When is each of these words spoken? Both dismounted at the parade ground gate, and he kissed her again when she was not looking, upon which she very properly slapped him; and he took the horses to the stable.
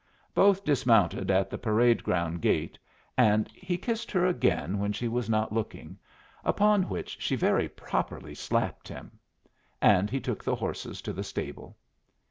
Both 0.33 0.63
dismounted 0.65 1.29
at 1.29 1.51
the 1.51 1.59
parade 1.59 2.03
ground 2.03 2.41
gate, 2.41 2.79
and 3.19 3.47
he 3.53 3.77
kissed 3.77 4.09
her 4.13 4.25
again 4.25 4.79
when 4.79 4.93
she 4.93 5.07
was 5.07 5.29
not 5.29 5.53
looking, 5.53 5.95
upon 6.43 6.89
which 6.89 7.21
she 7.21 7.35
very 7.35 7.69
properly 7.69 8.33
slapped 8.33 8.87
him; 8.87 9.19
and 9.79 10.09
he 10.09 10.19
took 10.19 10.43
the 10.43 10.55
horses 10.55 11.03
to 11.03 11.13
the 11.13 11.23
stable. 11.23 11.77